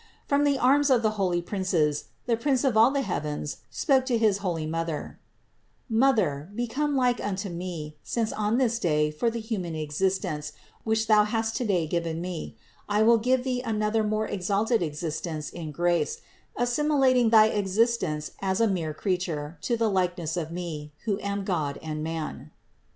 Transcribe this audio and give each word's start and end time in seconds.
From 0.25 0.45
the 0.45 0.57
arms 0.57 0.89
of 0.89 1.03
the 1.03 1.11
holy 1.11 1.43
princes 1.43 2.05
the 2.25 2.35
Prince 2.35 2.63
of 2.63 2.75
all 2.75 2.89
the 2.89 3.03
heavens 3.03 3.57
spoke 3.69 4.03
to 4.07 4.17
his 4.17 4.39
holy 4.39 4.65
Mother: 4.65 5.19
"Mother, 5.89 6.49
become 6.55 6.95
like 6.95 7.23
unto 7.23 7.49
Me, 7.49 7.97
since 8.03 8.33
on 8.33 8.57
this 8.57 8.79
day, 8.79 9.11
for 9.11 9.29
the 9.29 9.39
human 9.39 9.75
existence, 9.75 10.53
which 10.83 11.05
thou 11.05 11.23
hast 11.25 11.55
today 11.55 11.85
given 11.85 12.19
Me, 12.19 12.57
I 12.89 13.03
will 13.03 13.19
give 13.19 13.43
thee 13.43 13.61
another 13.63 14.03
more 14.03 14.25
exalted 14.27 14.81
existence 14.81 15.51
in 15.51 15.69
grace, 15.71 16.21
assimilating 16.55 17.29
thy 17.29 17.49
existence 17.49 18.31
as 18.41 18.59
a 18.59 18.67
mere 18.67 18.95
creature 18.95 19.59
to 19.61 19.77
the 19.77 19.87
likeness 19.91 20.35
of 20.35 20.51
Me, 20.51 20.91
who 21.05 21.19
am 21.19 21.43
God 21.45 21.77
and 21.79 22.03
Man." 22.03 22.49